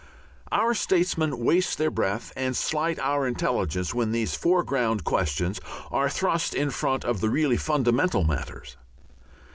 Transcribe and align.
Our 0.51 0.73
statesmen 0.73 1.45
waste 1.45 1.77
their 1.77 1.91
breath 1.91 2.33
and 2.35 2.57
slight 2.57 2.97
our 2.97 3.27
intelligence 3.27 3.93
when 3.93 4.11
these 4.11 4.33
foreground 4.33 5.03
questions 5.03 5.61
are 5.91 6.09
thrust 6.09 6.55
in 6.55 6.71
front 6.71 7.05
of 7.05 7.21
the 7.21 7.29
really 7.29 7.57
fundamental 7.57 8.23
matters. 8.23 8.77